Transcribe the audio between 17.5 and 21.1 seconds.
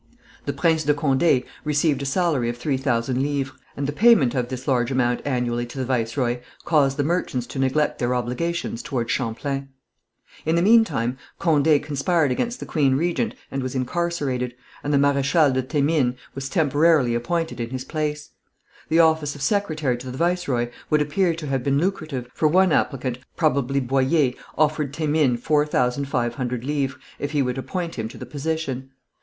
in his place. The office of secretary to the viceroy would